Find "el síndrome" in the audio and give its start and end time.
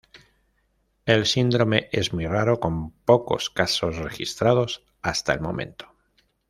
1.05-1.87